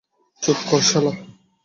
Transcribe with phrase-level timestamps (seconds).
[0.41, 1.13] চুপ কর শালা!